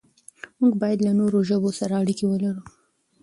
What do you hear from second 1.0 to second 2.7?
له نورو ژبو سره اړيکې ولرو.